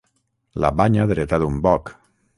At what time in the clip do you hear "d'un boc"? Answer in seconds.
1.45-1.97